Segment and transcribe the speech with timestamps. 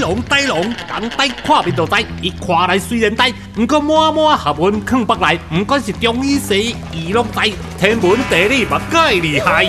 [0.00, 9.66] 龙呆龙，人呆看面就知，伊看来虽然呆，不过满满学问藏北内，不管是中医西医，拢知，天文地理嘛介厉害。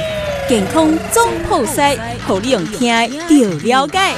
[0.48, 2.90] 健康总铺塞，互你用听
[3.30, 4.14] 就了解。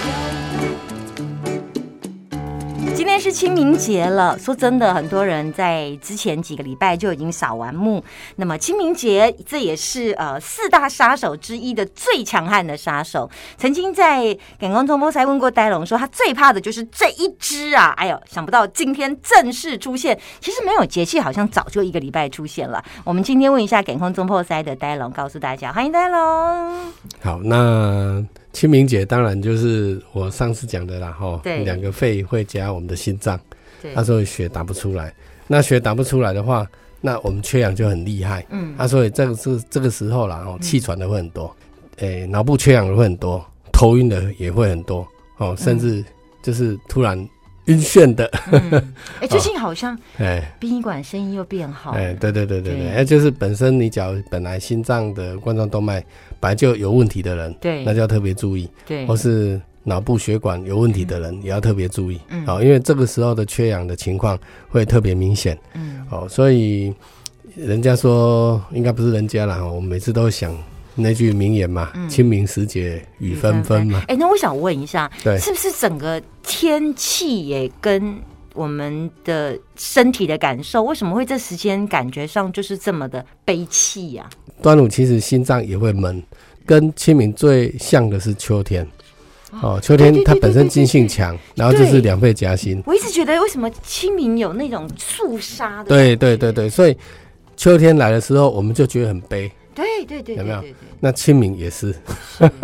[2.95, 8.03] 今天是清明节了，说真的，很多人在之前几个礼拜就已经扫完墓。
[8.37, 13.29] 那么清明节，这也是呃四大杀手之一的最强悍的杀手。
[13.57, 17.93] 曾经在感光中波赛问过呆龙，说他最怕的就是这一只啊！
[17.97, 20.17] 哎呦，想不到今天正式出现。
[20.39, 22.83] 其实没有节气，好像早就一个礼拜出现了。
[23.03, 26.19] 我们今天问一下感光中破塞的呆龙，告诉大家，欢迎呆龙。
[27.21, 28.42] 好，那。
[28.53, 33.37] 清明节当然就是我上次讲的啦，哈，两个肺会加我们的心脏，
[33.93, 35.13] 他说血打不出来，
[35.47, 36.65] 那血打不出来的话，
[37.01, 41.53] 那我们缺氧就很厉害，嗯，他说这个是这个时候啦，哦，气喘的会很多，
[41.97, 45.05] 诶，脑部缺氧的会很多，头晕的也会很多，
[45.37, 46.05] 哦，甚至
[46.41, 47.27] 就是突然。
[47.65, 48.25] 晕眩的，
[49.21, 56.03] 哎， 最近好像哎，殡仪馆生意又变好，哎，对对对对对，哎，就是本身你脚本来心脏的冠状动脉
[56.39, 66.93] 本来就有问题的人，对，那就要特别注意，对，或是脑部血管有问题的人也要特别注意，嗯，好，因为这个时候的缺氧的情况会特别明显，嗯，好，所以
[67.55, 70.53] 人家说应该不是人家了，我每次都想。
[70.95, 74.03] 那句名言嘛，“清明时节雨纷纷”嘛。
[74.07, 78.15] 哎，那我想问一下，对，是不是整个天气也跟
[78.53, 84.29] 我们的身体的感受，为什么会这时间感觉上就是这么的悲戚呀？
[84.61, 86.21] 端午其实心脏也会闷，
[86.65, 88.87] 跟清明最像的是秋天。
[89.61, 92.81] 哦，秋天它本身金性强，然后就是两肺夹心。
[92.85, 95.89] 我一直觉得为什么清明有那种肃杀的？
[95.89, 96.97] 对对对对，所以
[97.55, 99.51] 秋天来的时候，我们就觉得很悲。
[99.75, 100.63] 对对对，有没有？
[100.99, 101.93] 那清明也是，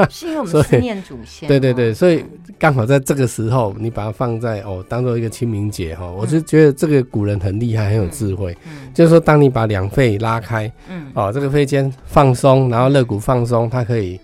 [0.10, 1.48] 是因为我们 思念祖先。
[1.48, 2.24] 对对对，所以
[2.58, 8.56] 刚好在这个时候，你把它放在哦，当做一个清明节哈，我就觉得这个古人很厉害，很有智慧。
[8.66, 14.20] 嗯，就是说，当你把两肺拉开，嗯，哦，这个肺尖放松，然后肋骨放松，它可以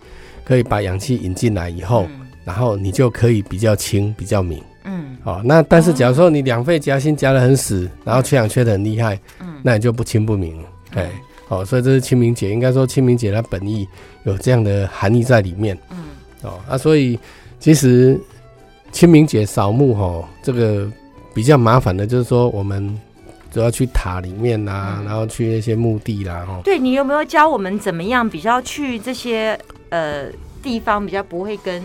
[0.45, 2.07] 可以把氧气引进来以后，
[2.45, 4.61] 然后你就可以比较清，比较明。
[4.85, 10.69] 嗯，哦，那但是假如说你两肺夹心夹的很死，然后缺氧缺的很厉害，嗯，那你就不清不明了。
[10.91, 11.09] 哎。
[11.47, 13.87] 哦，所以这是清明节，应该说清明节它本意
[14.23, 15.77] 有这样的含义在里面。
[15.91, 15.97] 嗯，
[16.41, 17.19] 哦，啊，所以
[17.59, 18.19] 其实
[18.91, 20.89] 清明节扫墓哈，这个
[21.33, 22.99] 比较麻烦的就是说，我们
[23.51, 26.59] 主要去塔里面呐，然后去那些墓地啦，哈。
[26.63, 29.57] 对你有没有教我们怎么样比较去这些
[29.89, 30.25] 呃
[30.63, 31.83] 地方，比较不会跟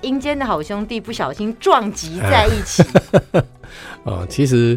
[0.00, 2.82] 阴间的好兄弟不小心撞击在一起？
[4.02, 4.76] 哦，其实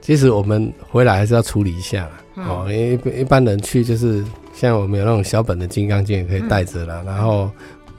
[0.00, 2.08] 其实我们回来还是要处理一下。
[2.48, 4.24] 哦，一一般人去就是
[4.54, 7.50] 像我们有那种小本的金刚经也可以带着了，然后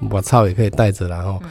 [0.10, 1.42] 我操也可以带着，然后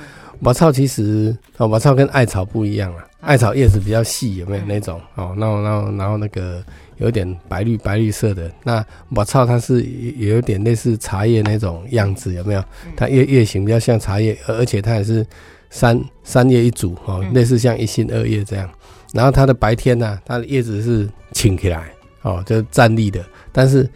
[0.40, 5.00] 我操其实哦，我操跟艾草不一样啊，艾草叶子比较细，有没有那种？
[5.14, 6.62] 哦，然后然后然后那个
[6.96, 8.84] 有点白绿白绿色的，那
[9.14, 12.64] 我操它是也有点类似茶叶那种样子，有没有？
[12.96, 15.24] 它叶叶形比较像茶叶，而而且它也是
[15.70, 18.68] 三三叶一组哦，类似像一心二叶这样。
[19.12, 21.90] 然后它的白天呢，它的叶子是挺起来。
[22.22, 23.88] 哦，就是站立的，但是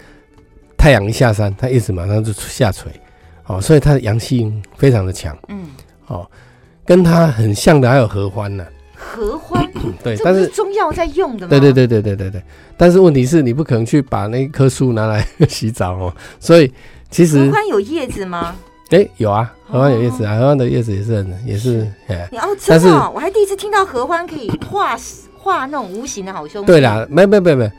[0.77, 2.91] 太阳一下山，它叶子马上就下垂，
[3.47, 5.37] 哦，所以它的阳性非常的强。
[5.49, 5.67] 嗯，
[6.07, 6.29] 哦，
[6.85, 8.67] 跟它很像的还有合欢呢。
[8.97, 9.63] 合欢，
[10.03, 11.51] 对，但是中药在用的吗？
[11.51, 12.43] 对对对对对对对。
[12.77, 16.73] 但是问题是你不可能去把那棵树拿来 洗澡哦，所以
[17.11, 18.57] 其实合欢有叶子吗？
[18.91, 22.29] 哎，有啊，合欢有叶子啊，合欢的叶子也是很也是哎。
[22.33, 24.97] 哦，真的，我还第一次听到合欢可以化
[25.37, 26.67] 化那种无形的好兄弟。
[26.67, 27.71] 对啦，没没没没。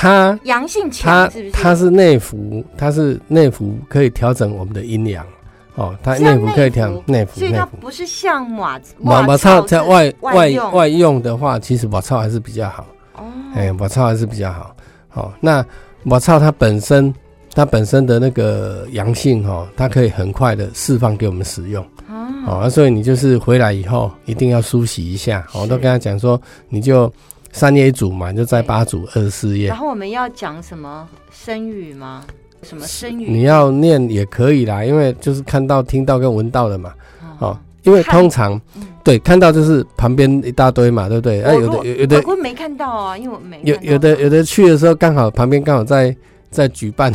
[0.00, 1.50] 它阳性强，是不是？
[1.50, 5.26] 它是内服，它是内服可以调整我们的阴阳
[5.74, 5.92] 哦。
[6.04, 13.24] 它内服可以调内服，所以它不是像马马马草在外外外用的话，其实马草还是比较好哦。
[13.56, 14.72] 哎，马草还是比较好。
[15.08, 15.66] 好，那
[16.04, 17.12] 马草它本身
[17.52, 22.62] 它本身的那个阳性哈，它可以很快的释放给我们使用哦。
[22.62, 25.44] 哦，所以你就是回来以后一定要梳洗一下。
[25.54, 27.12] 我都跟他讲说，你就。
[27.52, 29.68] 三页一组嘛，就在八组二十四页。
[29.68, 32.24] 然后我们要讲什么声语吗？
[32.62, 33.30] 什么声语？
[33.30, 36.92] 你要念也可以啦，因为就是看到、听到跟闻到的嘛。
[37.38, 38.60] 哦，因为通常
[39.02, 41.42] 对看到就是旁边一大堆嘛，对不对？
[41.42, 46.16] 啊，有的有有的我没看到啊，因为我没有有的有的去的时候刚好旁边刚好在。
[46.50, 47.12] 在举办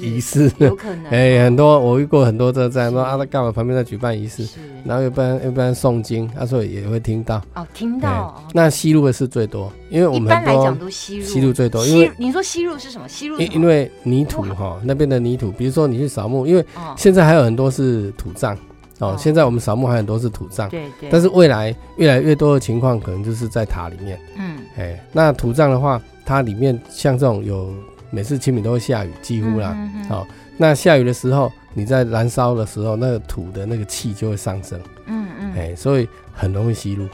[0.00, 1.06] 仪式，有可能。
[1.06, 4.46] 哎，很多我遇过很多这这样说啊，他干嘛旁边在举办仪式，
[4.84, 7.42] 然后一般一般诵经，他说也会听到。
[7.54, 8.42] 哦，听到。
[8.52, 11.24] 那吸入的是最多，因为我们一般来讲都吸入。
[11.24, 13.08] 吸入最多，因为你说吸入是什么？
[13.08, 16.64] 吸入因因为泥土哈，那边的泥土，比如说你去扫墓，因为
[16.96, 18.54] 现在还有很多是土葬，
[18.98, 19.16] 哦哦。
[19.18, 24.18] 现在我们扫墓还很多是土葬，对对，但是未来越来越多的情况，可能就是在塔里面。
[24.38, 27.72] 嗯，哎，那土葬的话，它里面像这种有
[28.16, 29.76] 每次清明都会下雨，几乎啦。
[30.08, 30.26] 好、
[30.56, 37.06] 那下雨的时候，你在燃烧的时候，那个土的那个气就会上升，嗯嗯，哎，所以很容易吸入。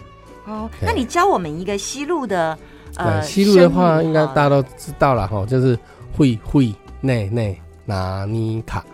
[0.47, 2.57] 哦，那你教我们一个吸入的
[2.95, 5.77] 呃，吸入的话，应该大家都知道了哈，就是
[6.17, 8.85] 会会内内拿尼卡，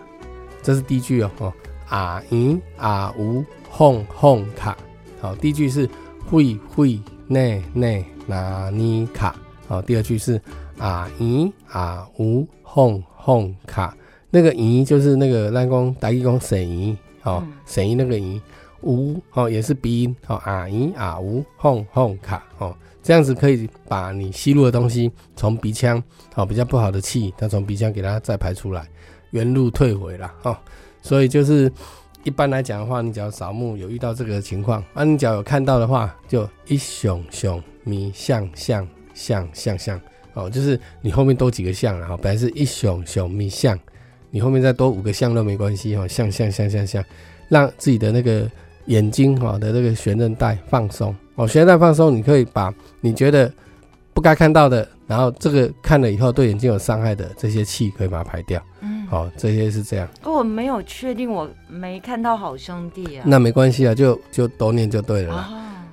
[0.63, 1.29] 这是第一句哦。
[1.37, 1.53] 哦，
[1.89, 4.75] 啊咦啊呜哄哄卡，
[5.21, 5.87] 好，第一句是
[6.27, 9.35] 会会内内拿尼卡，
[9.67, 10.41] 好，第二句是
[10.79, 13.95] 啊咦啊呜哄哄卡，
[14.31, 18.41] 那个咦就是那个咱讲打义讲声咦，哦嗯，省咦那个咦。
[18.83, 22.73] 呜哦，也是鼻音哦，啊咦啊呜哄哄卡哦，
[23.03, 26.01] 这样子可以把你吸入的东西从鼻腔，
[26.35, 28.87] 哦、比较不好的气，它从鼻腔给它再排出来，
[29.31, 30.57] 原路退回了哦。
[31.01, 31.69] 所以就是
[32.23, 39.99] 一般来讲的话，你只要扫墓有遇到这个情况，啊，你只要有看到的话，就一熊熊咪象象象象象
[40.45, 43.77] 哦，就是你后面多几个象了哈、哦，本来是一熊熊咪象，
[44.31, 47.03] 你后面再多五个象都没关系哈、哦，象象象象象，
[47.47, 48.49] 让自己的那个
[48.85, 53.51] 眼睛哈的这个悬韧带放松哦，悬韧带放松，你可以把你觉得
[54.13, 58.61] 不该看到的，然后这个看了以后对眼睛有伤害的这些气，可以把它排掉。
[58.81, 63.23] 嗯，哦，这些是这样，我没有确定，我没看到好兄弟啊。
[63.25, 65.35] 那没关系啊，就就多念就对了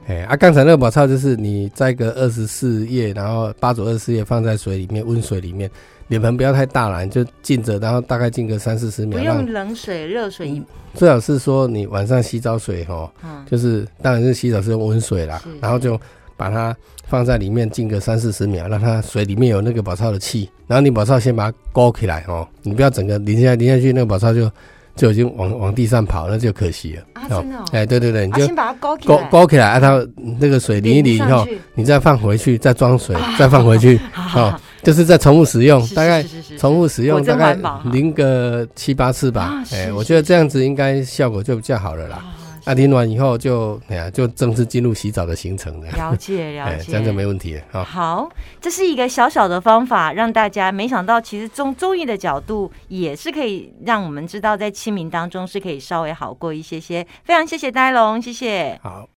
[0.06, 5.68] 哎啊，刚才那个宝钞就是你摘个二十四叶，然后八组二十四叶放在水里面，温水里面，
[6.06, 10.62] 脸盆不要太大了，你就浸着，然后大概浸个三四十秒，不用冷水、热水一，
[10.94, 16.00] 最好是说你晚上洗澡水哦，嗯，就是当然是洗澡是用温水啦，然后就
[16.36, 16.76] 把它
[17.08, 24.48] 放在里面浸个三四十秒，让它水里面有那个宝钞的气，然后你宝钞先把它勾起来哦，你不要整个淋下淋下去，那个宝钞就
[24.96, 27.02] 就已经往往地上跑，那就可惜了。
[27.12, 30.06] 啊，真的哦，哎，对对对，你啊，就先把它勾起勾起来，啊，它
[30.40, 36.24] 那个水淋一淋以后，你再放回去，再装水， 再放回去，好哦，就是再重复使用，是大概
[36.58, 37.56] 重复使用大概
[37.92, 39.62] 淋个七八次吧。
[39.72, 42.24] 哎，是我觉得这样子应该效果就比较好了啦。
[42.66, 45.90] 啊那淋完以后就哎呀，就正式进入洗澡的行程了。
[45.92, 47.84] 了解 了哎，解，这样就没问题了啊。
[47.84, 48.28] 好，
[48.60, 57.06] 这是一个小小的方法，让大家没想到，其实从中医的角度也是可以让我们知道，在清明当中是可以稍微好过一些些。
[57.24, 58.78] 非常谢谢呆龙，谢谢。
[58.82, 59.15] 好。